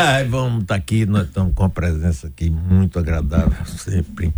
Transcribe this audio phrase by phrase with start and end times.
[0.00, 4.32] Ai, vamos estar tá aqui, nós estamos com a presença aqui muito agradável, sempre.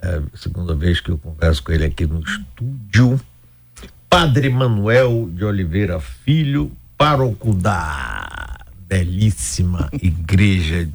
[0.00, 3.20] É a segunda vez que eu converso com ele aqui no estúdio.
[4.08, 10.88] Padre Manuel de Oliveira Filho, pároco da belíssima igreja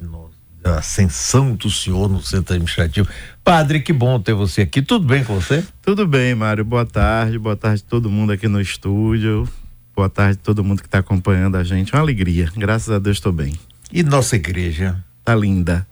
[0.62, 3.06] da Ascensão do Senhor no centro administrativo.
[3.44, 4.80] Padre, que bom ter você aqui.
[4.80, 5.62] Tudo bem com você?
[5.82, 6.64] Tudo bem, Mário.
[6.64, 7.38] Boa tarde.
[7.38, 9.46] Boa tarde a todo mundo aqui no estúdio.
[9.94, 11.92] Boa tarde a todo mundo que está acompanhando a gente.
[11.92, 12.50] Uma alegria.
[12.56, 13.52] Graças a Deus estou bem.
[13.92, 15.02] E nossa igreja?
[15.24, 15.86] Tá linda.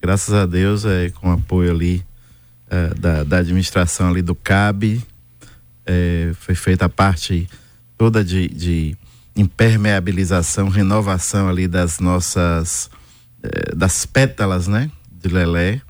[0.00, 2.04] Graças a Deus, é, com apoio ali
[2.70, 5.02] é, da, da administração ali do CAB,
[5.84, 7.48] é, foi feita a parte
[7.98, 8.96] toda de, de
[9.36, 12.90] impermeabilização, renovação ali das nossas
[13.42, 15.82] é, das pétalas, né, de lelé.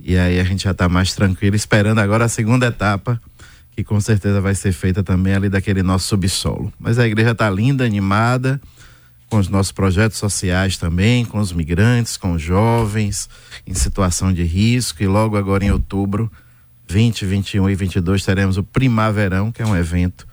[0.00, 3.20] E aí a gente já está mais tranquilo, esperando agora a segunda etapa
[3.70, 6.72] que com certeza vai ser feita também ali daquele nosso subsolo.
[6.78, 8.60] Mas a igreja está linda, animada,
[9.32, 13.30] com os nossos projetos sociais também, com os migrantes, com os jovens
[13.66, 16.30] em situação de risco e logo agora em outubro,
[16.86, 20.28] 20, 21 e 22 teremos o Primaverão, que é um evento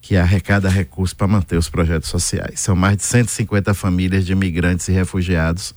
[0.00, 2.60] que arrecada recursos para manter os projetos sociais.
[2.60, 5.74] São mais de 150 famílias de imigrantes e refugiados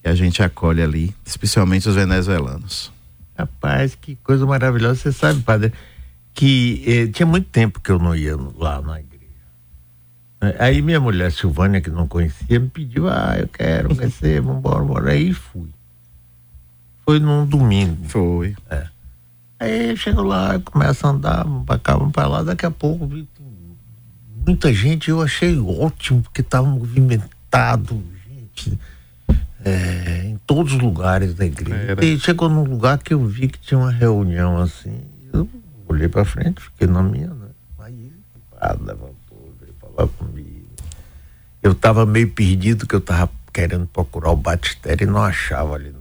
[0.00, 2.92] que a gente acolhe ali, especialmente os venezuelanos.
[3.36, 4.94] Rapaz, que coisa maravilhosa.
[4.94, 5.72] Você sabe, padre,
[6.34, 9.00] que eh, tinha muito tempo que eu não ia lá na
[10.58, 15.12] aí minha mulher Silvânia, que não conhecia, me pediu, ah, eu quero conhecer, vambora, vambora.
[15.12, 15.68] Aí fui.
[17.04, 17.96] Foi num domingo.
[18.08, 18.56] Foi.
[18.70, 18.86] É.
[19.58, 23.28] Aí chego lá, começo a andar, pra cá, pra lá, daqui a pouco vi
[24.46, 28.78] muita gente, eu achei ótimo, porque estava movimentado, gente,
[29.64, 31.92] é, em todos os lugares da igreja.
[31.92, 32.04] Era.
[32.04, 35.48] E chegou num lugar que eu vi que tinha uma reunião assim, eu
[35.86, 37.48] olhei para frente, fiquei na minha, né?
[37.78, 38.12] Aí
[38.58, 38.96] padre
[41.62, 45.90] Eu estava meio perdido, que eu estava querendo procurar o batistério e não achava ali
[45.90, 46.00] no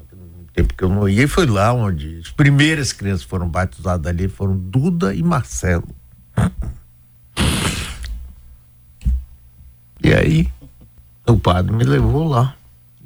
[0.54, 1.24] tempo que eu não ia.
[1.24, 5.88] E foi lá onde as primeiras crianças foram batizadas ali foram Duda e Marcelo.
[10.02, 10.52] E aí
[11.28, 12.56] o padre me levou lá.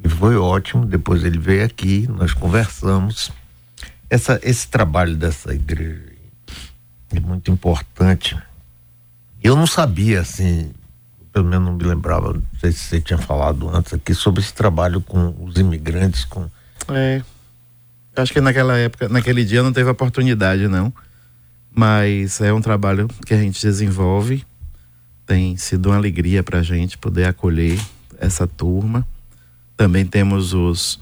[0.02, 0.84] E foi ótimo.
[0.84, 3.30] Depois ele veio aqui, nós conversamos.
[4.08, 6.12] Essa, esse trabalho dessa igreja
[7.10, 8.36] é muito importante.
[9.42, 10.70] Eu não sabia, assim,
[11.34, 14.54] pelo menos não me lembrava, não sei se você tinha falado antes aqui, sobre esse
[14.54, 16.24] trabalho com os imigrantes.
[16.24, 16.48] Com...
[16.88, 17.22] É.
[18.14, 20.94] Acho que naquela época, naquele dia não teve oportunidade, não.
[21.74, 24.46] Mas é um trabalho que a gente desenvolve.
[25.26, 27.80] Tem sido uma alegria para a gente poder acolher
[28.16, 29.04] essa turma.
[29.76, 31.00] Também temos os,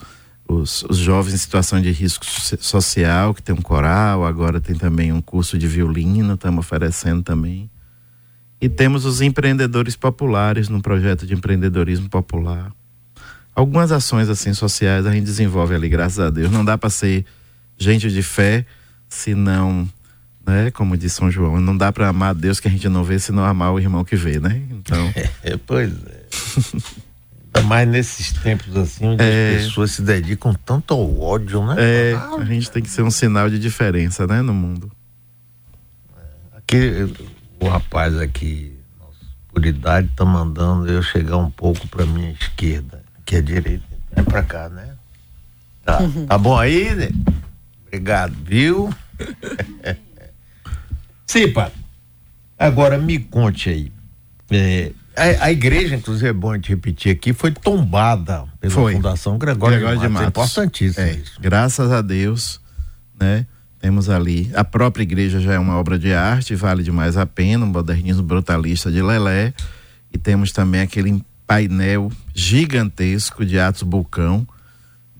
[0.48, 2.24] os, os, jovens em situação de risco
[2.58, 7.70] social, que tem um coral, agora tem também um curso de violino, estamos oferecendo também.
[8.62, 12.72] E temos os empreendedores populares no projeto de empreendedorismo popular
[13.54, 16.50] algumas ações assim sociais a gente desenvolve ali, graças a Deus.
[16.50, 17.24] Não dá para ser
[17.78, 18.64] gente de fé
[19.08, 19.88] se não,
[20.46, 23.18] né, como diz São João, não dá para amar Deus que a gente não vê
[23.18, 24.62] se não amar o irmão que vê, né?
[24.70, 25.12] Então,
[25.42, 27.62] é, pois é.
[27.62, 31.76] Mais nesses tempos assim, onde é, as pessoas se dedicam tanto ao ódio, né?
[31.78, 34.90] É, a gente tem que ser um sinal de diferença, né, no mundo.
[36.56, 37.12] Aqui,
[37.62, 38.76] o rapaz aqui,
[39.48, 43.84] por idade, tá mandando eu chegar um pouco para minha esquerda aqui à direita.
[44.16, 44.94] É pra cá, né?
[45.84, 47.10] Tá, tá bom aí, né?
[47.86, 48.92] Obrigado, viu?
[51.24, 51.70] Sim, pai.
[52.58, 53.92] Agora me conte aí.
[54.50, 58.94] É, a, a, igreja, inclusive, é bom a gente repetir aqui, foi tombada pela foi.
[58.94, 60.32] Fundação Gregório, Gregório de, Matos.
[60.32, 60.58] de Matos.
[60.58, 61.40] É importantíssimo é, isso.
[61.40, 62.60] Graças a Deus,
[63.18, 63.46] né?
[63.82, 67.64] Temos ali, a própria igreja já é uma obra de arte, vale demais a pena,
[67.64, 69.52] um modernismo brutalista de Lelé.
[70.12, 74.46] E temos também aquele painel gigantesco de Atos Bulcão,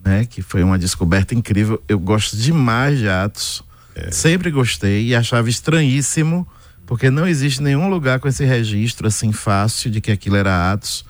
[0.01, 0.25] né?
[0.25, 1.83] Que foi uma descoberta incrível.
[1.89, 3.65] Eu gosto demais de Atos.
[3.95, 4.09] É.
[4.11, 6.47] Sempre gostei e achava estranhíssimo,
[6.85, 11.03] porque não existe nenhum lugar com esse registro assim fácil de que aquilo era Atos.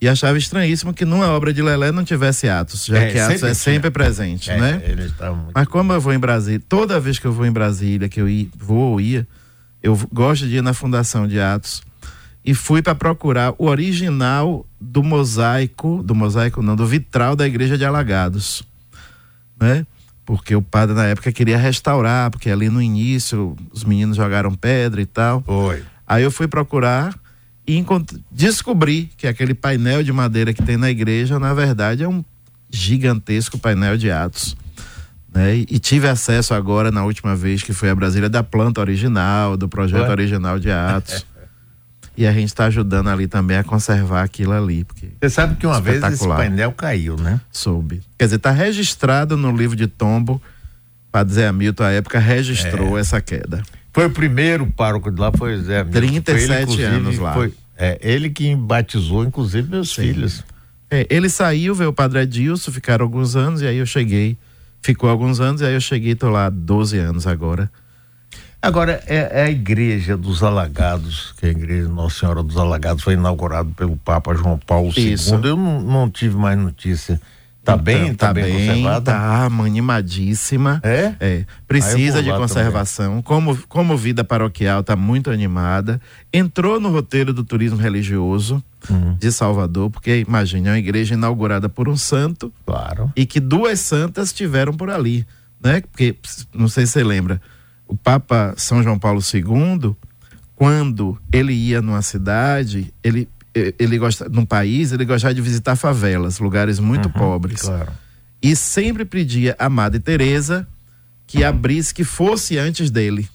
[0.00, 3.34] E achava estranhíssimo que numa obra de Lelé não tivesse Atos, já é, que Atos
[3.34, 4.82] sempre é sempre presente, é, né?
[5.54, 8.26] Mas como eu vou em Brasília, toda vez que eu vou em Brasília, que eu
[8.56, 9.28] vou ou ia,
[9.82, 11.82] eu gosto de ir na fundação de Atos
[12.42, 17.76] e fui para procurar o original do mosaico, do mosaico não, do vitral da igreja
[17.76, 18.62] de Alagados,
[19.60, 19.86] né?
[20.24, 25.02] Porque o padre na época queria restaurar, porque ali no início os meninos jogaram pedra
[25.02, 25.42] e tal.
[25.42, 25.82] Foi.
[26.06, 27.14] Aí eu fui procurar
[27.66, 27.84] e
[28.30, 32.24] descobri que aquele painel de madeira que tem na igreja, na verdade, é um
[32.70, 34.56] gigantesco painel de Atos.
[35.32, 35.56] Né?
[35.56, 39.68] E tive acesso agora, na última vez que foi a Brasília, da planta original, do
[39.68, 40.10] projeto Ué?
[40.10, 41.26] original de Atos.
[42.16, 44.84] E a gente está ajudando ali também a conservar aquilo ali.
[44.84, 47.40] Porque Você sabe que uma vez esse painel caiu, né?
[47.50, 48.02] Soube.
[48.18, 50.42] Quer dizer, está registrado no livro de tombo.
[51.10, 53.00] Padre Zé Hamilton, à época, registrou é.
[53.00, 53.62] essa queda.
[53.92, 56.00] Foi o primeiro pároco de lá, foi Zé Hamilton.
[56.00, 57.34] 37 ele, anos lá.
[57.34, 60.02] Foi, é, ele que batizou, inclusive, meus Sim.
[60.02, 60.44] filhos.
[60.90, 64.36] É, ele saiu, veio o Padre Edilson, ficaram alguns anos, e aí eu cheguei.
[64.82, 67.70] Ficou alguns anos, e aí eu cheguei, tô lá 12 anos agora.
[68.62, 73.02] Agora, é, é, a igreja dos Alagados, que é a igreja Nossa Senhora dos Alagados
[73.02, 75.34] foi inaugurada pelo Papa João Paulo Isso.
[75.34, 75.48] II.
[75.48, 77.18] Eu não, não tive mais notícia
[77.62, 79.12] Tá bem, tá, tá bem, bem conservada?
[79.12, 80.80] Tá animadíssima.
[80.82, 81.14] É?
[81.20, 81.44] É.
[81.68, 83.20] Precisa de conservação.
[83.20, 86.00] Como, como vida paroquial tá muito animada.
[86.32, 89.14] Entrou no roteiro do turismo religioso uhum.
[89.18, 92.52] de Salvador, porque imagine, é uma igreja inaugurada por um santo.
[92.64, 93.12] Claro.
[93.14, 95.26] E que duas santas tiveram por ali,
[95.62, 95.82] né?
[95.82, 96.16] Porque,
[96.54, 97.40] não sei se você lembra,
[97.86, 99.94] o Papa São João Paulo II,
[100.56, 106.38] quando ele ia numa cidade, ele ele gosta num país, ele gostava de visitar favelas,
[106.38, 107.62] lugares muito uhum, pobres.
[107.62, 107.92] Claro.
[108.42, 110.66] E sempre pedia a Madre Teresa
[111.26, 113.28] que abrisse, que fosse antes dele.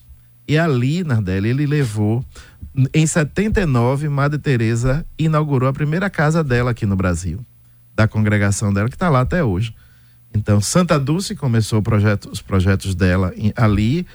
[0.48, 2.24] E ali, Nardelli, ele levou
[2.94, 7.40] em 79, Madre Teresa inaugurou a primeira casa dela aqui no Brasil,
[7.96, 9.74] da congregação dela que está lá até hoje.
[10.34, 14.06] Então, Santa Dulce começou projeto, os projetos dela em, ali,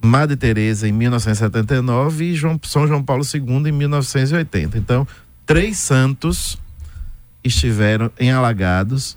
[0.00, 4.78] Madre Teresa em 1979 e João, São João Paulo II em 1980.
[4.78, 5.06] Então,
[5.46, 6.58] três santos
[7.42, 9.16] estiveram em alagados.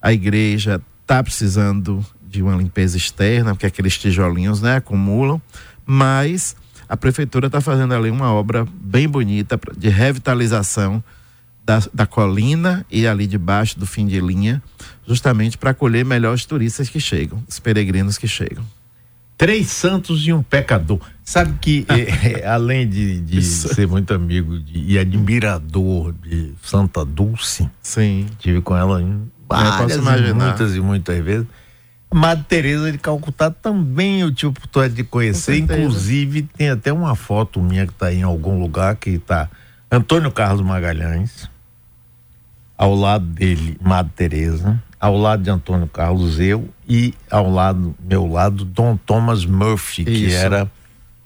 [0.00, 5.40] A igreja está precisando de uma limpeza externa, porque aqueles tijolinhos né, acumulam,
[5.84, 6.56] mas
[6.88, 11.02] a prefeitura está fazendo ali uma obra bem bonita de revitalização
[11.64, 14.62] da, da colina e ali debaixo do fim de linha,
[15.06, 18.64] justamente para acolher melhor os turistas que chegam, os peregrinos que chegam.
[19.36, 20.98] Três santos e um pecador.
[21.22, 27.68] Sabe que, é, além de, de ser muito amigo de, e admirador de Santa Dulce,
[27.82, 28.26] Sim.
[28.38, 31.46] tive com ela em várias, e muitas e muitas vezes.
[32.14, 37.60] Madre Teresa de Calcutá também eu tive oportunidade de conhecer, inclusive tem até uma foto
[37.60, 39.50] minha que está em algum lugar que está
[39.90, 41.50] Antônio Carlos Magalhães,
[42.78, 48.26] ao lado dele Madre Teresa, ao lado de Antônio Carlos eu e ao lado meu
[48.26, 50.10] lado Dom Thomas Murphy, Isso.
[50.10, 50.70] que era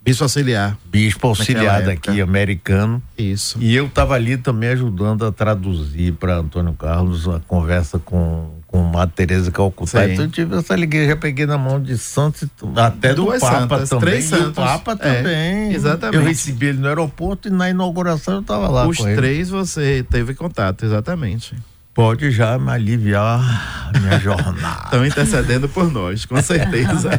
[0.02, 0.78] bispo auxiliar.
[0.86, 3.02] Bispo auxiliar daqui, americano.
[3.16, 3.58] Isso.
[3.60, 8.84] E eu estava ali também ajudando a traduzir para Antônio Carlos a conversa com com
[8.84, 10.08] Madre Teresa Calcutá.
[10.08, 13.58] Então eu tive essa ligação, já peguei na mão de Santos, até Duas do Papa
[13.58, 14.08] santas, também.
[14.10, 14.54] Três santos.
[14.54, 15.72] Papa é, também.
[15.72, 16.16] Exatamente.
[16.16, 18.86] Eu recebi ele no aeroporto e na inauguração eu estava lá.
[18.86, 21.56] Os três você teve contato, exatamente
[21.94, 24.84] pode já me aliviar minha jornada.
[24.84, 27.10] Estão intercedendo por nós, com certeza.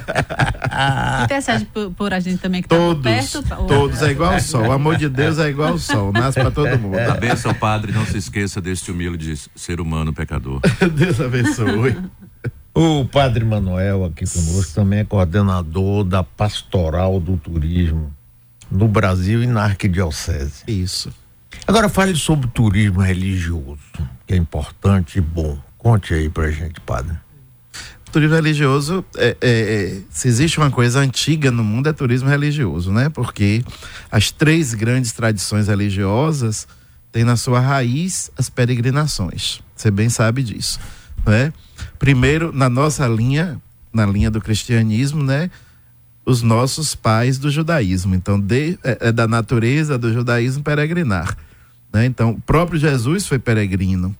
[1.24, 3.44] Intercede por, por, a gente também que tá todos, perto.
[3.68, 4.68] Todos, é igual ao sol.
[4.68, 6.98] O amor de Deus é igual ao sol, nasce para todo mundo.
[6.98, 10.62] A benção, Padre, não se esqueça deste humilde ser humano pecador.
[10.96, 11.98] Deus abençoe.
[12.74, 18.14] O Padre Manuel aqui conosco também é coordenador da Pastoral do Turismo
[18.72, 20.64] no Brasil e na Arquidiocese.
[20.66, 21.12] Isso.
[21.68, 23.80] Agora fale sobre turismo religioso,
[24.26, 25.58] que é importante e bom.
[25.78, 27.16] Conte aí pra gente, padre.
[28.12, 32.92] Turismo religioso, é, é, é, se existe uma coisa antiga no mundo, é turismo religioso,
[32.92, 33.08] né?
[33.08, 33.64] Porque
[34.12, 36.68] as três grandes tradições religiosas
[37.10, 39.62] têm na sua raiz as peregrinações.
[39.76, 40.78] Você bem sabe disso,
[41.26, 41.54] né?
[41.98, 43.62] Primeiro, na nossa linha,
[43.94, 45.50] na linha do cristianismo, né?
[46.26, 48.14] Os nossos pais do judaísmo.
[48.14, 51.38] Então, de, é, é da natureza do judaísmo peregrinar.
[51.94, 52.06] Né?
[52.06, 54.16] Então, o próprio Jesus foi peregrino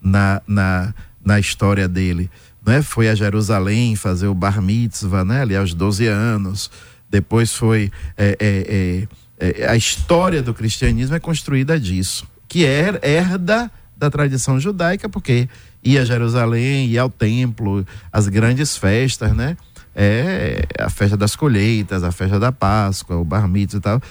[0.00, 2.30] na, na, na história dele.
[2.64, 2.82] Né?
[2.82, 5.42] Foi a Jerusalém fazer o bar mitzvah, né?
[5.42, 6.70] ali aos 12 anos.
[7.10, 7.90] Depois foi.
[8.16, 9.06] É, é,
[9.38, 15.08] é, é, a história do cristianismo é construída disso, que é herda da tradição judaica,
[15.08, 15.48] porque
[15.82, 19.56] ia a Jerusalém, ia ao templo, as grandes festas, né?
[19.94, 24.02] É a festa das colheitas, a festa da Páscoa, o bar mitzvah e tal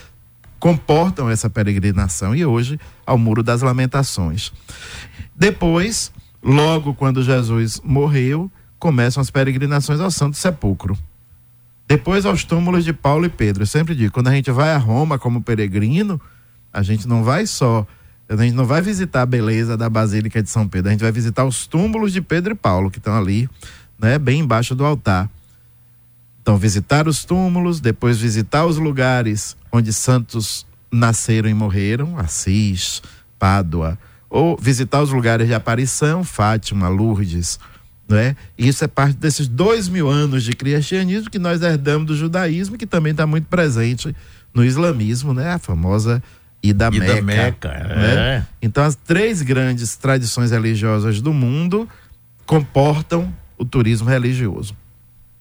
[0.66, 4.52] comportam essa peregrinação e hoje ao Muro das Lamentações.
[5.36, 6.10] Depois,
[6.42, 10.98] logo quando Jesus morreu, começam as peregrinações ao Santo Sepulcro.
[11.86, 13.62] Depois aos túmulos de Paulo e Pedro.
[13.62, 16.20] Eu sempre digo, quando a gente vai a Roma como peregrino,
[16.72, 17.86] a gente não vai só,
[18.28, 21.12] a gente não vai visitar a beleza da Basílica de São Pedro, a gente vai
[21.12, 23.48] visitar os túmulos de Pedro e Paulo, que estão ali,
[23.96, 25.30] né, bem embaixo do altar.
[26.46, 33.02] Então, visitar os túmulos, depois visitar os lugares onde santos nasceram e morreram, Assis,
[33.36, 33.98] Pádua,
[34.30, 37.58] ou visitar os lugares de aparição, Fátima, Lourdes,
[38.08, 38.36] né?
[38.56, 42.86] Isso é parte desses dois mil anos de cristianismo que nós herdamos do judaísmo, que
[42.86, 44.14] também está muito presente
[44.54, 45.54] no islamismo, né?
[45.54, 46.22] A famosa
[46.62, 47.22] e da E Meca.
[47.22, 48.14] Meca, né?
[48.14, 48.42] é.
[48.62, 51.88] Então, as três grandes tradições religiosas do mundo
[52.46, 54.76] comportam o turismo religioso.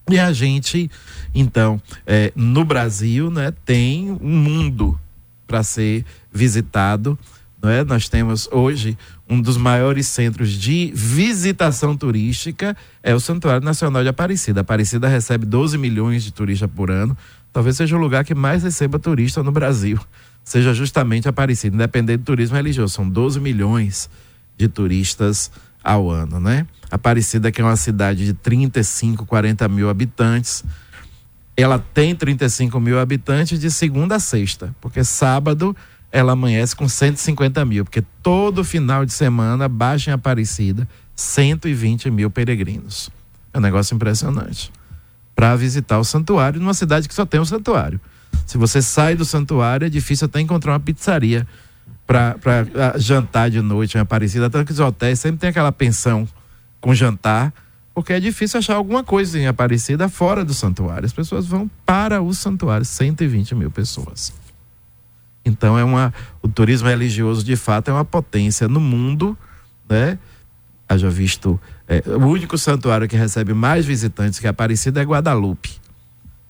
[0.10, 0.90] E a gente,
[1.34, 5.00] então, eh, no Brasil, né, tem um mundo
[5.48, 7.18] para ser visitado.
[7.62, 7.84] Não é?
[7.84, 8.96] Nós temos hoje
[9.28, 14.62] um dos maiores centros de visitação turística é o Santuário Nacional de Aparecida.
[14.62, 17.18] Aparecida recebe 12 milhões de turistas por ano.
[17.52, 20.00] Talvez seja o lugar que mais receba turista no Brasil.
[20.44, 22.94] Seja justamente Aparecida, independente do turismo religioso.
[22.94, 24.08] São 12 milhões
[24.56, 25.52] de turistas
[25.86, 26.65] ao ano, né?
[26.89, 30.63] Aparecida que é uma cidade de 35, 40 mil habitantes.
[31.56, 35.75] Ela tem 35 mil habitantes de segunda a sexta, porque sábado
[36.12, 42.30] ela amanhece com 150 mil, porque todo final de semana baixa em Aparecida 120 mil
[42.30, 43.10] peregrinos.
[43.54, 44.72] É um negócio impressionante.
[45.36, 48.00] Para visitar o santuário numa cidade que só tem um santuário.
[48.46, 51.48] Se você sai do santuário, é difícil até encontrar uma pizzaria
[52.06, 52.36] para
[52.98, 54.50] jantar de noite em Aparecida.
[54.50, 56.28] Tanto que os hotéis sempre tem aquela pensão
[56.80, 57.54] com jantar,
[57.94, 61.06] porque é difícil achar alguma coisa em Aparecida fora do santuário.
[61.06, 64.34] As pessoas vão para o santuário, 120 mil pessoas.
[65.44, 69.38] Então é uma o turismo religioso de fato é uma potência no mundo,
[69.88, 70.18] né?
[70.90, 75.72] Haja visto é, o único santuário que recebe mais visitantes que Aparecida é Guadalupe,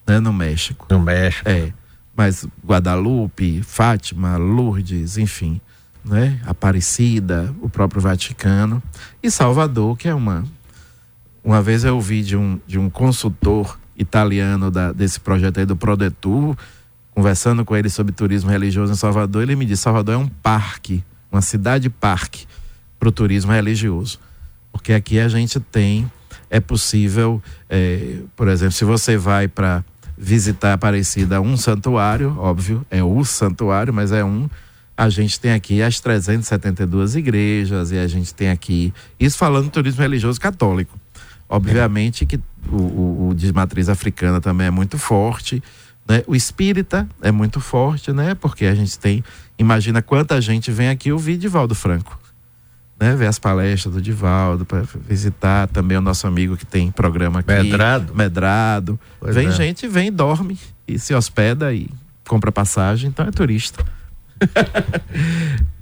[0.08, 0.88] né, no México.
[0.90, 1.50] No México.
[1.50, 1.74] É,
[2.16, 5.60] mas Guadalupe, Fátima, Lourdes, enfim,
[6.04, 6.40] né?
[6.46, 8.82] Aparecida, o próprio Vaticano
[9.22, 10.44] e Salvador, que é uma
[11.44, 15.76] uma vez eu ouvi de um de um consultor italiano da, desse projeto aí do
[15.76, 16.56] Prodetur,
[17.12, 21.04] conversando com ele sobre turismo religioso em Salvador, ele me disse: Salvador é um parque,
[21.32, 22.46] uma cidade-parque
[23.00, 24.20] para o turismo religioso.
[24.72, 26.12] Porque aqui a gente tem,
[26.50, 29.84] é possível, é, por exemplo, se você vai para
[30.18, 34.50] visitar Aparecida, um santuário, óbvio, é o santuário, mas é um.
[34.98, 39.72] A gente tem aqui as 372 igrejas e a gente tem aqui, isso falando do
[39.72, 40.98] turismo religioso católico.
[41.50, 42.40] Obviamente que
[42.72, 45.62] o, o, o de matriz africana também é muito forte,
[46.08, 46.24] né?
[46.28, 48.36] O espírita é muito forte, né?
[48.36, 49.24] Porque a gente tem,
[49.58, 52.18] imagina quanta gente vem aqui ouvir Divaldo Franco,
[53.00, 53.16] né?
[53.16, 57.52] Ver as palestras do Divaldo, para visitar também o nosso amigo que tem programa aqui.
[57.52, 58.16] Medrado.
[58.16, 59.00] Medrado.
[59.20, 59.52] Pois vem é.
[59.52, 61.90] gente, vem, dorme e se hospeda e
[62.28, 63.86] compra passagem, então é turista.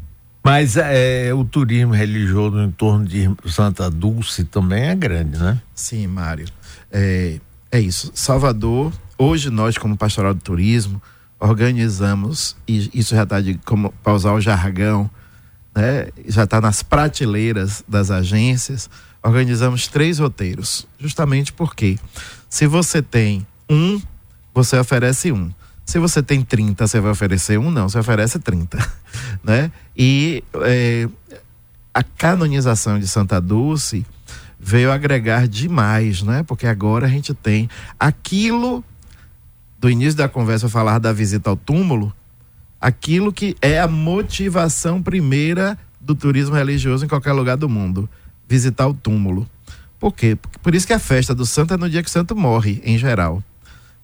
[0.44, 5.62] Mas é, o turismo religioso em torno de Santa Dulce também é grande, né?
[5.74, 6.46] Sim, Mário.
[6.92, 7.40] É,
[7.72, 8.12] é isso.
[8.14, 11.02] Salvador, hoje nós, como Pastoral do Turismo,
[11.40, 15.10] organizamos, e isso já está de, como para usar o jargão,
[15.76, 16.08] né?
[16.28, 18.90] Já está nas prateleiras das agências,
[19.22, 20.88] organizamos três roteiros.
[21.00, 21.98] Justamente porque
[22.50, 24.02] se você tem um,
[24.54, 25.52] você oferece um.
[25.86, 27.70] Se você tem 30, você vai oferecer um?
[27.70, 28.78] Não, você oferece 30.
[29.44, 29.72] Né?
[29.96, 31.08] E é,
[31.94, 34.06] a canonização de Santa Dulce
[34.60, 36.42] veio agregar demais, né?
[36.44, 38.84] Porque agora a gente tem aquilo
[39.78, 42.14] do início da conversa eu falar da visita ao túmulo,
[42.84, 48.10] aquilo que é a motivação primeira do turismo religioso em qualquer lugar do mundo,
[48.46, 49.50] visitar o túmulo.
[49.98, 50.38] Por quê?
[50.62, 52.98] Por isso que a festa do santo é no dia que o santo morre, em
[52.98, 53.42] geral.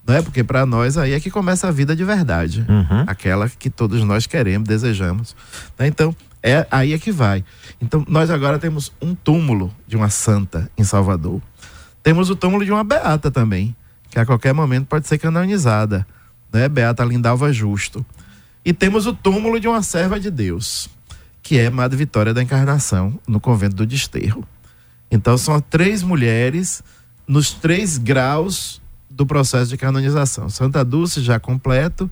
[0.07, 0.21] Não é?
[0.21, 2.65] Porque para nós aí é que começa a vida de verdade.
[2.69, 3.03] Uhum.
[3.05, 5.35] Aquela que todos nós queremos, desejamos.
[5.77, 5.87] Né?
[5.87, 7.43] Então, é aí é que vai.
[7.81, 11.41] Então, nós agora temos um túmulo de uma santa em Salvador.
[12.01, 13.75] Temos o túmulo de uma beata também,
[14.09, 16.07] que a qualquer momento pode ser canonizada,
[16.51, 16.69] né?
[16.69, 18.05] Beata Lindalva Justo.
[18.63, 20.89] E temos o túmulo de uma serva de Deus,
[21.41, 24.43] que é Madre Vitória da Encarnação, no convento do Desterro.
[25.09, 26.83] Então, são três mulheres
[27.27, 30.49] nos três graus do processo de canonização.
[30.49, 32.09] Santa Dulce já completo,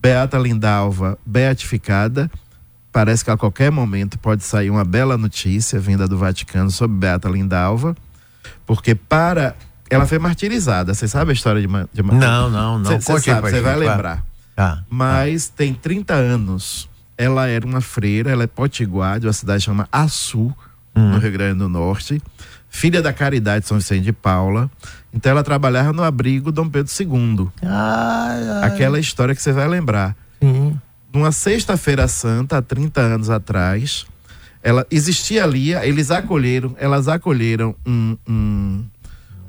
[0.00, 2.30] Beata Lindalva beatificada.
[2.92, 7.28] Parece que a qualquer momento pode sair uma bela notícia vinda do Vaticano sobre Beata
[7.28, 7.96] Lindalva,
[8.66, 9.54] porque para
[9.90, 10.94] ela foi martirizada.
[10.94, 12.84] Você sabe a história de, de Não, não, não.
[12.84, 14.24] Você sabe, você vai lembrar.
[14.56, 16.88] Ah, Mas tem 30 anos.
[17.16, 20.52] Ela era uma freira, ela é potiguar de uma cidade chamada Açu,
[20.94, 22.20] no Rio Grande do Norte.
[22.68, 24.68] Filha da Caridade de São Vicente de Paula.
[25.12, 27.48] Então ela trabalhava no abrigo Dom Pedro II.
[27.62, 30.16] Ai, ai, Aquela história que você vai lembrar.
[30.40, 30.78] sim.
[31.12, 34.04] Numa sexta-feira santa, há 30 anos atrás,
[34.60, 38.84] ela existia ali, eles acolheram, elas acolheram um- um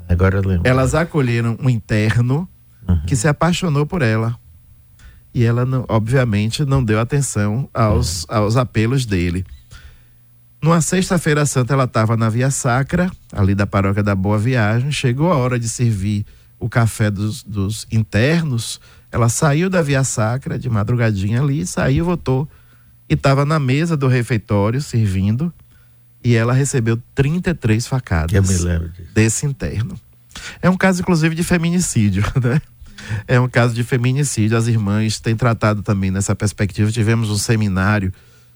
[0.08, 0.68] Agora eu lembro.
[0.68, 2.48] elas acolheram um interno
[3.08, 4.38] que se apaixonou por ela.
[5.36, 9.44] E ela, não- obviamente, não deu atenção aos, aos apelos dele.
[10.62, 14.90] Numa sexta-feira santa, ela estava na Via Sacra, ali da paróquia da Boa Viagem.
[14.90, 16.24] Chegou a hora de servir
[16.58, 18.80] o café dos, dos internos.
[19.12, 22.48] Ela saiu da Via Sacra de madrugadinha ali, saiu, voltou
[23.06, 25.52] e estava na mesa do refeitório servindo
[26.24, 29.10] e ela recebeu 33 facadas Eu me lembro disso.
[29.14, 29.94] desse interno.
[30.62, 32.60] É um caso, inclusive, de feminicídio, né?
[33.26, 34.56] É um caso de feminicídio.
[34.56, 36.90] As irmãs têm tratado também nessa perspectiva.
[36.90, 38.12] Tivemos um seminário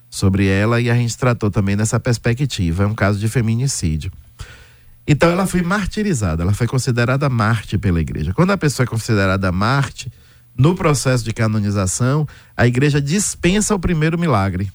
[0.08, 2.84] sobre ela e a gente tratou também nessa perspectiva.
[2.84, 4.10] É um caso de feminicídio.
[5.06, 8.32] Então ela foi martirizada, ela foi considerada Marte pela igreja.
[8.32, 10.12] Quando a pessoa é considerada Marte,
[10.56, 14.70] no processo de canonização, a igreja dispensa o primeiro milagre.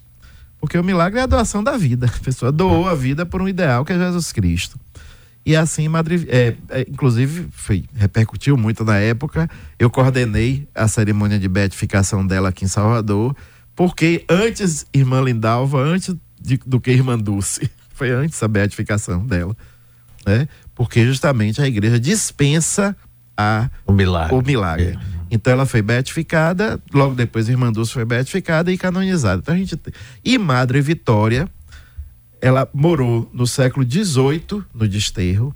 [0.59, 2.07] Porque o milagre é a doação da vida.
[2.07, 4.79] A pessoa doou a vida por um ideal que é Jesus Cristo.
[5.45, 9.47] E assim, Madre, é, é, inclusive, foi, repercutiu muito na época.
[9.77, 13.35] Eu coordenei a cerimônia de beatificação dela aqui em Salvador,
[13.75, 19.55] porque antes, irmã Lindalva, antes de, do que irmã Dulce, foi antes a beatificação dela,
[20.25, 20.47] né?
[20.73, 22.95] Porque justamente a igreja dispensa
[23.37, 24.35] a O milagre.
[24.35, 24.97] o milagre.
[24.99, 25.15] É.
[25.29, 29.41] Então ela foi beatificada, logo depois a irmã Dulce foi beatificada e canonizada.
[29.43, 29.77] Então a gente
[30.23, 31.47] E Madre Vitória,
[32.41, 35.55] ela morou no século XVIII no Desterro.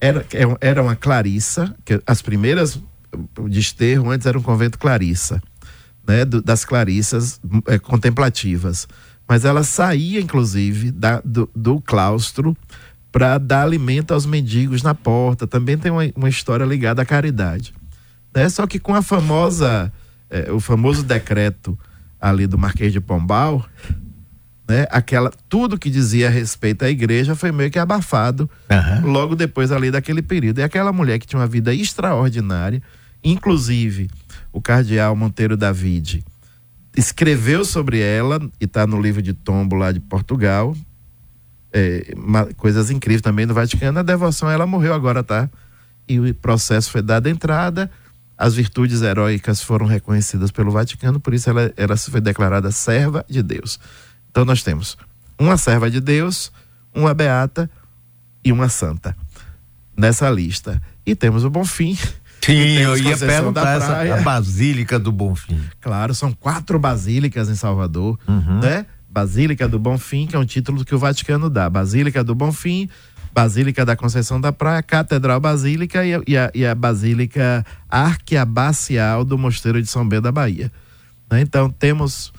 [0.00, 2.80] Era, é- era uma clarissa, que as primeiras
[3.38, 5.42] o Desterro antes era um convento clarissa,
[6.08, 8.88] né, do- das clarissas eh, contemplativas.
[9.28, 12.56] Mas ela saía, inclusive, da- do, do claustro
[13.12, 15.46] para dar alimento aos mendigos na porta.
[15.46, 17.74] Também tem uma, uma história ligada à caridade.
[18.34, 18.48] Né?
[18.48, 19.92] Só que com a famosa,
[20.30, 21.78] eh, o famoso decreto
[22.20, 23.64] ali do Marquês de Pombal,
[24.72, 24.86] né?
[24.90, 29.02] Aquela, tudo que dizia a respeito à igreja foi meio que abafado Aham.
[29.04, 30.60] logo depois ali daquele período.
[30.60, 32.82] E aquela mulher que tinha uma vida extraordinária,
[33.22, 34.08] inclusive
[34.50, 36.24] o cardeal Monteiro David
[36.96, 40.74] escreveu sobre ela, e está no livro de tombo lá de Portugal,
[41.72, 45.48] é, ma- coisas incríveis também no Vaticano, a devoção, ela morreu agora, tá?
[46.08, 47.90] E o processo foi dado entrada,
[48.36, 53.42] as virtudes heróicas foram reconhecidas pelo Vaticano, por isso ela, ela foi declarada serva de
[53.42, 53.78] Deus.
[54.32, 54.96] Então nós temos
[55.38, 56.50] uma serva de Deus,
[56.92, 57.70] uma beata
[58.44, 59.16] e uma santa
[59.96, 60.82] nessa lista.
[61.06, 61.96] E temos o Bonfim.
[62.44, 65.60] Sim, eu ia perguntar essa, a Basílica do Bonfim.
[65.80, 68.58] Claro, são quatro basílicas em Salvador, Uhum.
[68.60, 68.84] né?
[69.08, 71.68] Basílica do Bonfim, que é um título que o Vaticano dá.
[71.70, 72.88] Basílica do Bonfim,
[73.32, 79.24] Basílica da Conceição da Praia, Catedral Basílica e a, e a, e a Basílica Arquiabacial
[79.24, 80.72] do Mosteiro de São Bento da Bahia.
[81.30, 81.40] né?
[81.42, 82.32] Então temos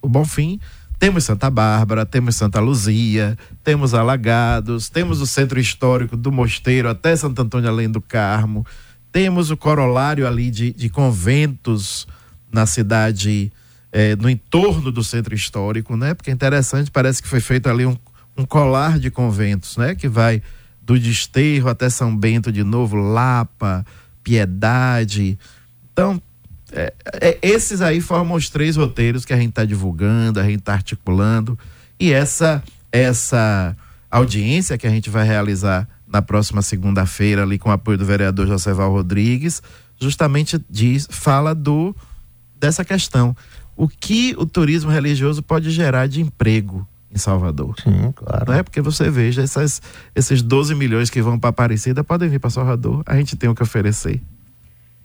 [0.00, 0.60] o Bonfim,
[1.00, 7.16] temos Santa Bárbara, temos Santa Luzia, temos Alagados, temos o centro histórico do Mosteiro até
[7.16, 8.66] Santo Antônio Além do Carmo,
[9.10, 12.06] temos o corolário ali de, de conventos
[12.52, 13.50] na cidade,
[13.90, 16.12] eh, no entorno do centro histórico, né?
[16.12, 17.96] Porque é interessante, parece que foi feito ali um,
[18.36, 19.94] um colar de conventos, né?
[19.94, 20.42] Que vai
[20.82, 23.86] do Desterro até São Bento de novo, Lapa,
[24.22, 25.38] Piedade.
[25.90, 26.20] Então,
[26.72, 30.60] é, é, esses aí formam os três roteiros que a gente está divulgando, a gente
[30.60, 31.58] está articulando.
[31.98, 33.76] E essa, essa
[34.10, 38.46] audiência que a gente vai realizar na próxima segunda-feira, ali com o apoio do vereador
[38.46, 39.62] Joseval Rodrigues,
[39.98, 41.94] justamente diz, fala do
[42.58, 43.36] dessa questão.
[43.76, 47.74] O que o turismo religioso pode gerar de emprego em Salvador?
[47.82, 48.44] Sim, claro.
[48.48, 49.80] Não é porque você veja, essas,
[50.14, 53.02] esses 12 milhões que vão para Aparecida podem vir para Salvador.
[53.06, 54.20] A gente tem o que oferecer.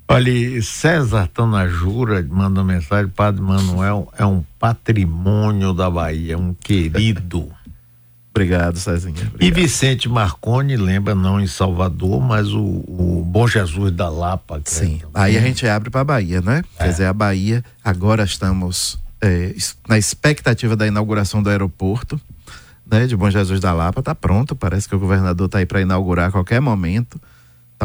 [0.07, 7.51] Olha, e César Tanajura mandou mensagem, Padre Manuel é um patrimônio da Bahia, um querido.
[8.29, 9.15] Obrigado, Cezinha.
[9.17, 9.55] E Obrigado.
[9.55, 14.59] Vicente Marconi, lembra, não em Salvador, mas o, o Bom Jesus da Lapa.
[14.59, 14.97] que é Sim.
[14.97, 16.61] também- Aí a gente abre para a Bahia, né?
[16.77, 19.55] Quer dizer, a Bahia, agora estamos é,
[19.87, 22.19] na expectativa da inauguração do aeroporto,
[22.85, 23.07] né?
[23.07, 24.03] De Bom Jesus da Lapa.
[24.03, 27.19] Tá pronto, parece que o governador tá aí para inaugurar a qualquer momento.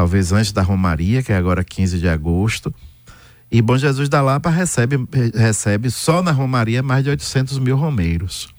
[0.01, 2.73] Talvez antes da Romaria, que é agora 15 de agosto.
[3.51, 7.77] E Bom Jesus da Lapa recebe, re- recebe só na Romaria mais de 800 mil
[7.77, 8.49] romeiros.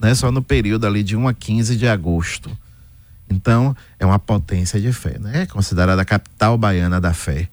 [0.00, 0.14] Né?
[0.14, 2.50] Só no período ali de 1 a 15 de agosto.
[3.28, 5.42] Então, é uma potência de fé, né?
[5.42, 7.50] É considerada a capital baiana da fé.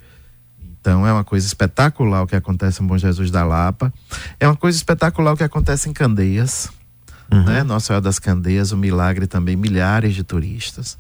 [0.80, 3.94] Então, é uma coisa espetacular o que acontece em Bom Jesus da Lapa.
[4.40, 6.70] É uma coisa espetacular o que acontece em Candeias,
[7.30, 7.64] né?
[7.64, 10.98] Nossa Senhora das Candeias, o milagre também, milhares de turistas.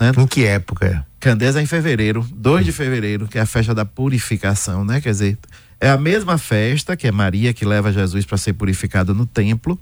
[0.00, 0.12] Né?
[0.16, 1.02] Em que época é?
[1.20, 5.00] Candeias é em fevereiro, 2 de fevereiro, que é a festa da purificação, né?
[5.00, 5.38] Quer dizer,
[5.80, 9.78] é a mesma festa que é Maria que leva Jesus para ser purificado no templo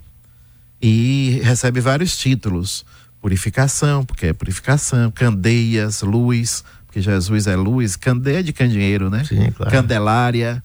[0.81, 2.85] e recebe vários títulos.
[3.19, 9.23] Purificação, porque é purificação, candeias, luz, porque Jesus é luz, candeia de candeeiro, né?
[9.23, 9.71] Sim, claro.
[9.71, 10.63] Candelária.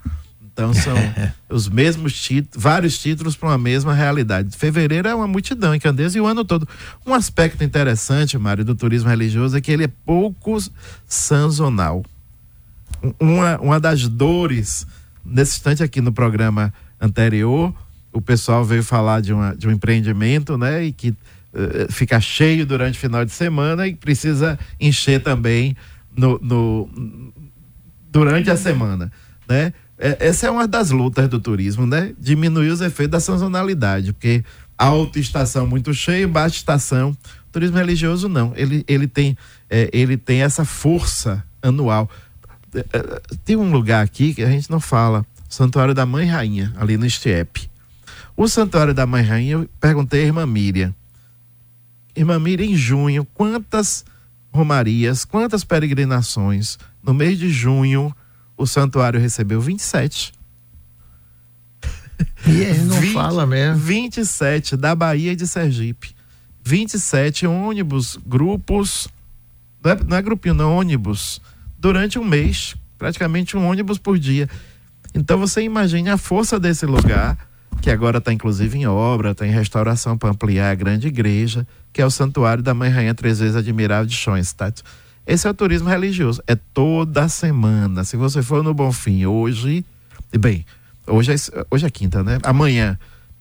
[0.57, 0.95] Então são
[1.51, 4.57] os mesmos títulos, vários títulos para uma mesma realidade.
[4.57, 6.67] Fevereiro é uma multidão em Candeias e o ano todo.
[7.07, 10.57] Um aspecto interessante, Mário, do turismo religioso é que ele é pouco
[11.07, 12.03] sazonal.
[13.03, 14.87] Um- Uma, uma das dores,
[15.23, 17.75] nesse instante aqui no programa anterior,
[18.11, 20.85] o pessoal veio falar de, uma, de um empreendimento, né?
[20.85, 25.77] E que uh, fica cheio durante o final de semana e precisa encher também
[26.17, 26.89] no, no
[28.11, 29.13] durante a semana,
[29.47, 29.75] né?
[29.99, 32.15] É, essa é uma das lutas do turismo, né?
[32.19, 34.45] Diminuir os efeitos da sazonalidade, porque
[34.77, 37.17] alta estação muito cheio, baixa estação.
[37.51, 39.37] Turismo religioso não, ele, ele, tem,
[39.71, 42.11] é, ele tem essa força anual.
[42.75, 46.75] É, é, tem um lugar aqui que a gente não fala, Santuário da Mãe Rainha,
[46.77, 47.71] ali no Estiepe.
[48.37, 50.95] O Santuário da Mãe Rainha, eu perguntei à irmã Miriam.
[52.15, 54.05] Irmã Miriam, em junho, quantas
[54.53, 58.15] romarias, quantas peregrinações no mês de junho
[58.57, 60.33] o santuário recebeu 27.
[62.47, 63.77] E ele não 20, fala mesmo.
[63.77, 66.15] 27 da Bahia e de Sergipe.
[66.65, 69.09] 27 ônibus, grupos,
[69.83, 71.41] não é, não é grupinho, não, ônibus,
[71.79, 74.49] durante um mês, praticamente um ônibus por dia.
[75.15, 77.39] Então você imagine a força desse lugar,
[77.81, 82.03] que agora está inclusive em obra, está em restauração para ampliar a grande igreja, que
[82.03, 84.83] é o Santuário da Mãe Rainha Três Vezes Admirável de Schoenstatt.
[85.27, 86.43] Esse é o turismo religioso.
[86.47, 88.05] É toda semana.
[88.05, 89.85] Se você for no Bonfim hoje,
[90.39, 90.65] bem,
[91.07, 91.37] hoje é,
[91.71, 92.39] hoje é quinta, né?
[92.45, 92.99] Amanhã.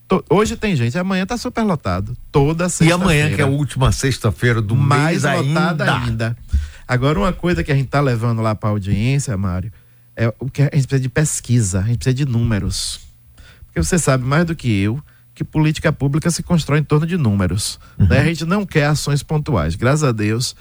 [0.08, 2.16] To, hoje tem gente, amanhã tá super lotado.
[2.32, 2.92] Toda sexta-feira.
[2.92, 6.06] E amanhã, que é a última sexta-feira do Mais mês lotada ainda.
[6.06, 6.38] ainda.
[6.88, 9.72] Agora, uma coisa que a gente tá levando lá para audiência, Mário,
[10.16, 13.00] é o que a gente precisa de pesquisa, a gente precisa de números.
[13.66, 15.02] Porque você sabe mais do que eu
[15.34, 17.78] que política pública se constrói em torno de números.
[18.00, 18.08] Uhum.
[18.08, 18.22] Né?
[18.22, 19.76] A gente não quer ações pontuais.
[19.76, 20.56] Graças a Deus,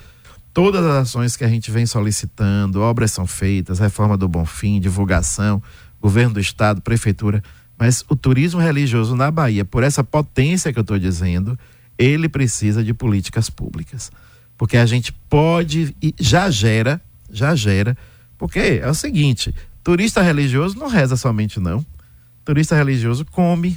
[0.54, 5.60] todas as ações que a gente vem solicitando, obras são feitas, reforma do Bonfim, divulgação,
[6.00, 7.42] governo do estado, prefeitura,
[7.76, 11.58] mas o turismo religioso na Bahia, por essa potência que eu estou dizendo,
[11.98, 14.12] ele precisa de políticas públicas.
[14.56, 17.98] Porque a gente pode e já gera, já gera,
[18.38, 21.84] porque é o seguinte, turista religioso não reza somente não.
[22.44, 23.76] Turista religioso come,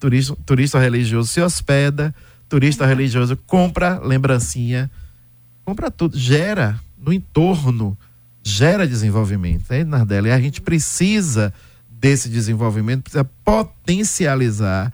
[0.00, 2.14] turista, turista religioso se hospeda,
[2.48, 4.90] turista religioso compra lembrancinha,
[5.64, 7.96] compra tudo, gera no entorno,
[8.42, 10.28] gera desenvolvimento, né, Nardella?
[10.28, 11.52] E a gente precisa
[11.88, 14.92] desse desenvolvimento, precisa potencializar,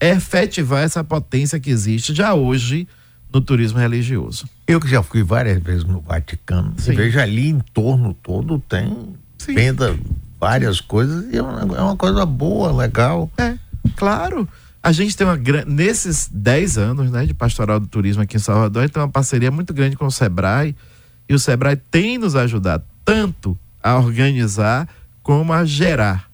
[0.00, 2.86] efetivar essa potência que existe já hoje
[3.32, 4.48] no turismo religioso.
[4.66, 6.94] Eu que já fui várias vezes no Vaticano, Sim.
[6.94, 9.54] veja ali em torno todo tem Sim.
[9.54, 9.98] venda
[10.38, 13.30] várias coisas e é uma, é uma coisa boa, legal.
[13.38, 13.56] É,
[13.96, 14.48] claro
[14.82, 18.88] a gente tem uma nesses 10 anos né, de pastoral do turismo aqui em Salvador,
[18.88, 20.74] tem uma parceria muito grande com o Sebrae
[21.28, 24.88] e o Sebrae tem nos ajudado tanto a organizar
[25.22, 26.30] como a gerar,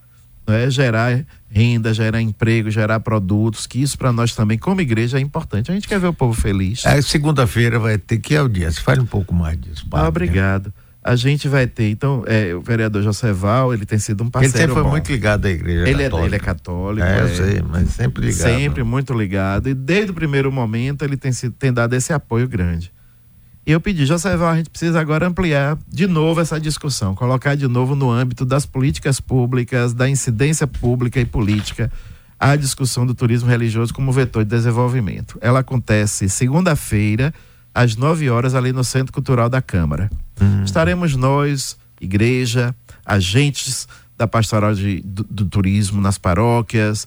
[0.46, 5.20] né, gerar renda, gerar emprego, gerar produtos, que isso para nós também como igreja é
[5.20, 5.70] importante.
[5.70, 6.84] A gente quer ver o povo feliz.
[6.84, 8.82] É, segunda-feira vai ter que audiência.
[8.82, 9.86] Fale um pouco mais disso.
[9.88, 10.72] Padre, obrigado.
[11.06, 14.56] A gente vai ter, então, é, o vereador José Val, ele tem sido um parceiro
[14.56, 14.90] Ele sempre foi bom.
[14.90, 16.16] muito ligado à igreja ele católica.
[16.16, 17.06] É, ele é católico.
[17.06, 18.58] É, eu é, sei, mas sempre ligado.
[18.58, 19.68] Sempre muito ligado.
[19.68, 22.90] E desde o primeiro momento ele tem, sido, tem dado esse apoio grande.
[23.64, 27.54] E eu pedi, José Val, a gente precisa agora ampliar de novo essa discussão, colocar
[27.54, 31.90] de novo no âmbito das políticas públicas, da incidência pública e política,
[32.38, 35.38] a discussão do turismo religioso como vetor de desenvolvimento.
[35.40, 37.32] Ela acontece segunda-feira,
[37.76, 40.10] às 9 horas, ali no Centro Cultural da Câmara.
[40.40, 40.64] Uhum.
[40.64, 43.86] Estaremos nós, igreja, agentes
[44.16, 47.06] da pastoral de, do, do, turismo nas paróquias,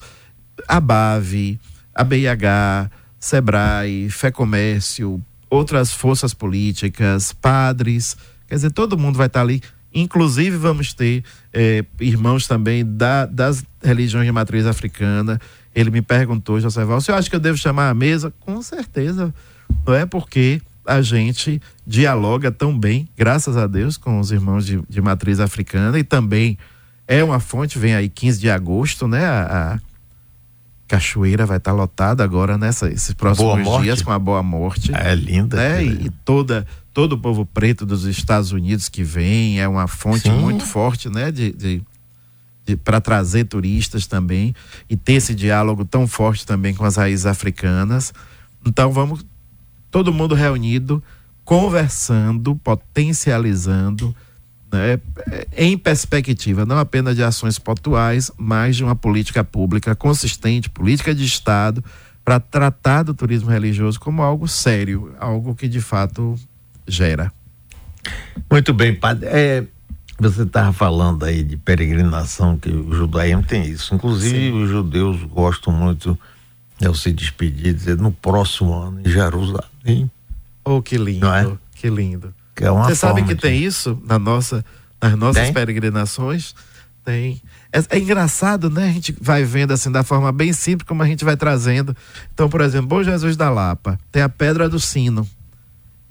[0.68, 1.60] a BAVE,
[1.96, 8.16] a BIH, SEBRAE, Fé Comércio, outras forças políticas, padres,
[8.48, 9.64] quer dizer, todo mundo vai estar ali.
[9.92, 15.42] Inclusive, vamos ter eh, irmãos também da, das religiões de matriz africana.
[15.74, 18.32] Ele me perguntou, José Val, você acha que eu devo chamar a mesa?
[18.40, 19.34] Com certeza
[19.86, 24.82] não é porque a gente dialoga tão bem, graças a Deus, com os irmãos de,
[24.90, 26.58] de matriz africana e também
[27.08, 29.26] é uma fonte, vem aí 15 de agosto, né?
[29.26, 29.80] A, a
[30.88, 34.92] cachoeira vai estar tá lotada agora nessa esses próximos dias com a boa morte.
[34.94, 35.58] É linda.
[35.58, 35.86] Né?
[35.86, 40.24] E, e, toda todo o povo preto dos Estados Unidos que vem é uma fonte
[40.24, 40.40] Sim.
[40.40, 41.32] muito forte, né?
[41.32, 41.82] De, de
[42.84, 44.54] para trazer turistas também
[44.88, 48.14] e ter esse diálogo tão forte também com as raízes africanas.
[48.66, 49.26] Então vamos
[49.92, 51.04] todo mundo reunido,
[51.44, 54.16] conversando, potencializando,
[54.72, 55.00] né,
[55.58, 61.26] em perspectiva não apenas de ações pontuais, mas de uma política pública consistente, política de
[61.26, 61.84] Estado,
[62.24, 66.36] para tratar do turismo religioso como algo sério, algo que de fato
[66.88, 67.32] gera.
[68.50, 69.28] Muito bem, padre.
[69.28, 69.64] É,
[70.20, 73.96] você estava falando aí de peregrinação, que o judaísmo tem isso.
[73.96, 74.64] Inclusive, Sim.
[74.64, 76.18] os judeus gostam muito
[76.82, 80.10] eu se despedir, dizer no próximo ano em Jerusalém.
[80.64, 81.52] Oh, que lindo, é?
[81.76, 82.34] que lindo.
[82.56, 83.42] Que é Você sabe que de...
[83.42, 84.64] tem isso na nossa,
[85.02, 85.54] nas nossas tem?
[85.54, 86.54] peregrinações?
[87.04, 87.42] Tem.
[87.72, 88.90] É, é, engraçado, né?
[88.90, 91.96] A gente vai vendo assim da forma bem simples como a gente vai trazendo.
[92.34, 95.28] Então, por exemplo, Bom Jesus da Lapa tem a pedra do sino.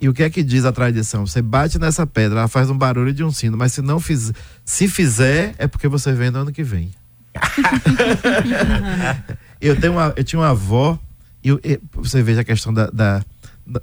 [0.01, 1.27] E o que é que diz a tradição?
[1.27, 4.33] Você bate nessa pedra, ela faz um barulho de um sino, mas se não fizer,
[4.63, 6.91] se fizer, é porque você vem no ano que vem.
[9.61, 10.97] eu, tenho uma, eu tinha uma avó,
[11.43, 13.23] e, você veja a questão da, da,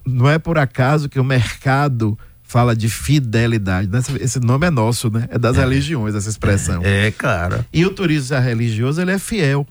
[0.05, 3.89] Não é por acaso que o mercado fala de fidelidade.
[3.89, 4.01] Né?
[4.21, 5.27] Esse nome é nosso, né?
[5.31, 5.61] É das é.
[5.61, 6.83] religiões, essa expressão.
[6.85, 7.67] É, cara.
[7.73, 9.67] E o turista religioso, ele é fiel.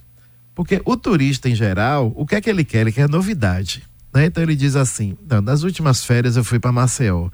[0.54, 2.82] Porque o turista, em geral, o que é que ele quer?
[2.82, 3.84] Ele quer novidade.
[4.14, 4.26] Né?
[4.26, 7.30] Então ele diz assim: não, nas últimas férias eu fui para Maceió.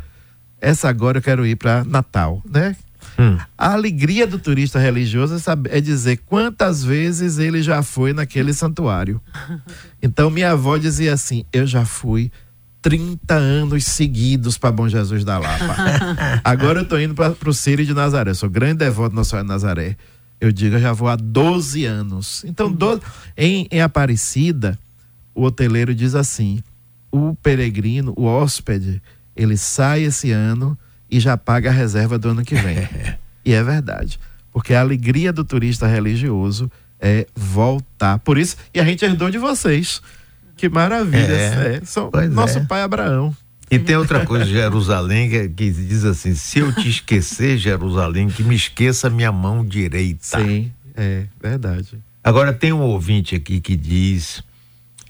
[0.60, 2.76] Essa agora eu quero ir para Natal, né?
[3.18, 3.38] Hum.
[3.58, 8.54] A alegria do turista religioso é, saber, é, dizer quantas vezes ele já foi naquele
[8.54, 9.22] santuário.
[10.04, 12.32] Então minha avó dizia assim: eu já fui
[12.82, 15.76] 30 anos seguidos para Bom Jesus da Lapa.
[16.44, 18.32] Agora eu estou indo para o Círio de Nazaré.
[18.32, 19.96] Eu sou grande devoto de Nossa Senhora de Nazaré.
[20.40, 22.44] Eu digo, eu já vou há 12 anos.
[22.46, 23.02] Então, 12,
[23.38, 24.78] em, em Aparecida,
[25.36, 26.64] o hoteleiro diz assim:
[27.12, 29.02] o peregrino, o hóspede,
[29.36, 30.78] ele sai esse ano
[31.12, 32.88] e já paga a reserva do ano que vem.
[33.44, 34.18] e é verdade.
[34.52, 38.20] Porque a alegria do turista religioso é voltar.
[38.20, 40.02] Por isso, e a gente herdou de vocês.
[40.56, 41.34] Que maravilha.
[41.34, 41.82] É, é.
[41.86, 42.66] São, nosso é.
[42.66, 43.36] pai Abraão.
[43.70, 48.28] E tem outra coisa de Jerusalém que, que, diz assim: se eu te esquecer, Jerusalém,
[48.28, 50.20] que me esqueça minha mão direita.
[50.40, 51.98] Sim, é verdade.
[52.22, 54.44] Agora tem um ouvinte aqui que diz: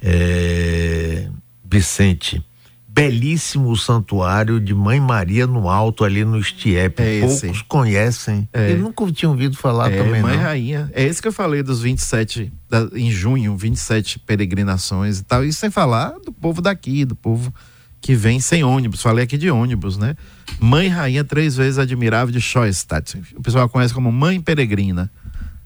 [0.01, 1.27] é,
[1.69, 2.43] Vicente,
[2.93, 7.01] belíssimo santuário de Mãe Maria no Alto, ali no Estiepe.
[7.01, 8.47] É Poucos conhecem.
[8.51, 8.71] É.
[8.71, 10.21] Eu nunca tinha ouvido falar é, também.
[10.21, 10.43] Mãe não.
[10.43, 10.91] Rainha.
[10.93, 15.45] É esse que eu falei dos 27, da, em junho, 27 peregrinações e tal.
[15.45, 17.53] E sem falar do povo daqui, do povo
[18.01, 19.01] que vem sem ônibus.
[19.01, 20.15] Falei aqui de ônibus, né?
[20.59, 23.15] Mãe Rainha, três vezes admirável de Schoestatt.
[23.35, 25.09] O pessoal conhece como Mãe Peregrina,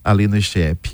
[0.03, 0.91] ali no Estiepe.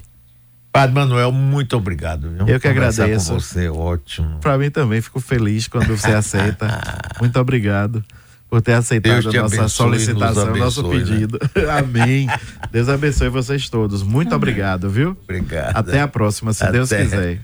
[0.72, 2.30] Padre Manuel, muito obrigado.
[2.30, 2.48] Viu?
[2.48, 3.34] Eu que agradeço.
[3.34, 4.40] com você, ótimo.
[4.40, 6.80] Para mim também, fico feliz quando você aceita.
[7.20, 8.04] muito obrigado
[8.50, 10.90] por ter aceitado a nossa solicitação, nosso né?
[10.90, 11.40] pedido.
[11.56, 11.72] Né?
[11.72, 12.28] Amém.
[12.72, 14.02] Deus abençoe vocês todos.
[14.02, 15.18] Muito obrigado, viu?
[15.24, 15.76] Obrigado.
[15.76, 16.74] Até a próxima, se Até.
[16.74, 17.42] Deus quiser.